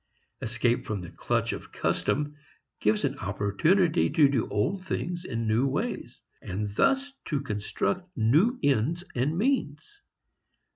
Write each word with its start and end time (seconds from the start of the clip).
Escape 0.41 0.83
from 0.83 1.01
the 1.01 1.11
clutch 1.11 1.53
of 1.53 1.71
custom 1.71 2.35
gives 2.79 3.05
an 3.05 3.19
opportunity 3.19 4.09
to 4.09 4.27
do 4.27 4.47
old 4.49 4.83
things 4.83 5.25
in 5.25 5.45
new 5.47 5.67
ways, 5.67 6.23
and 6.41 6.69
thus 6.69 7.13
to 7.25 7.39
construct 7.41 8.09
new 8.17 8.57
ends 8.63 9.03
and 9.13 9.37
means. 9.37 10.01